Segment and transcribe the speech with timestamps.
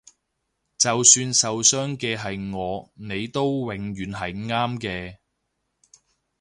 [0.79, 5.17] 就算受傷嘅係我你都永遠係啱嘅